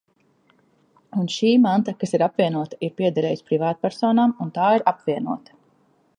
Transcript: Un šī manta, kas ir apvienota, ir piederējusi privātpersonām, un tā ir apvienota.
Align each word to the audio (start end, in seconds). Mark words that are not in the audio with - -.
Un 1.23 1.27
šī 1.33 1.51
manta, 1.65 1.93
kas 2.05 2.15
ir 2.19 2.23
apvienota, 2.29 2.81
ir 2.89 2.95
piederējusi 3.03 3.49
privātpersonām, 3.51 4.35
un 4.47 4.53
tā 4.61 4.73
ir 4.81 4.89
apvienota. 4.95 5.59